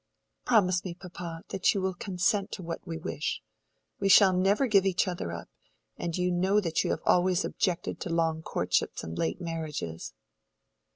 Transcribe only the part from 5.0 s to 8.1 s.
other up; and you know that you have always objected to